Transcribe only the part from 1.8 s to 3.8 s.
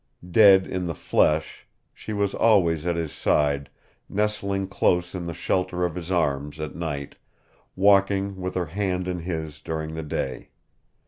she was always at his side,